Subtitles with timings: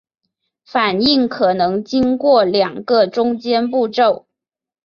[0.65, 4.25] 反应可能经过两个中间步骤。